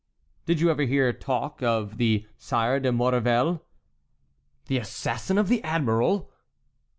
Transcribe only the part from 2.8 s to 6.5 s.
Maurevel?" "The assassin of the admiral?"